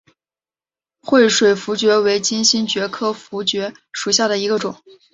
[1.03, 4.81] 惠水茯蕨为金星蕨科茯蕨属下的一个种。